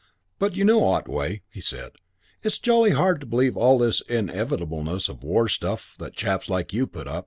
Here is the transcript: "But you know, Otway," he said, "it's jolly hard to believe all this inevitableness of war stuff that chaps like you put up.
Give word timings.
"But 0.39 0.55
you 0.57 0.63
know, 0.63 0.83
Otway," 0.83 1.43
he 1.47 1.61
said, 1.61 1.91
"it's 2.41 2.57
jolly 2.57 2.89
hard 2.89 3.19
to 3.21 3.27
believe 3.27 3.55
all 3.55 3.77
this 3.77 4.01
inevitableness 4.09 5.07
of 5.09 5.23
war 5.23 5.47
stuff 5.47 5.95
that 5.99 6.15
chaps 6.15 6.49
like 6.49 6.73
you 6.73 6.87
put 6.87 7.07
up. 7.07 7.19